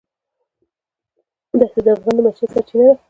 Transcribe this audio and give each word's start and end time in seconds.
دښتې 1.59 1.79
د 1.85 1.87
افغانانو 1.95 2.21
د 2.23 2.25
معیشت 2.25 2.51
سرچینه 2.53 2.85
ده. 2.87 2.93